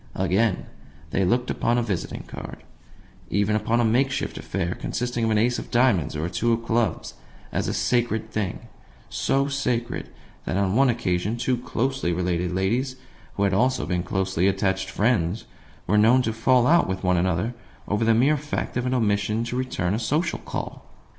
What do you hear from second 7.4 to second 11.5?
as a sacred thing; so sacred that on one occasion